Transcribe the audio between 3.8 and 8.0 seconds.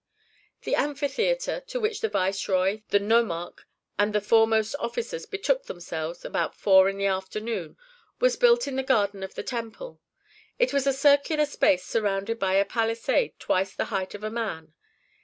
and the foremost officers betook themselves about four in the afternoon